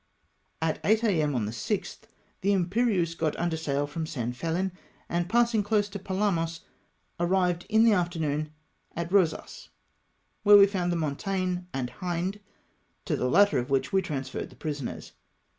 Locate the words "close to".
5.61-5.99